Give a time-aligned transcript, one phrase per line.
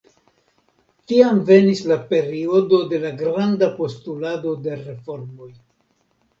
[1.11, 5.55] Tiam venis la periodo de la granda postulado de reformoj.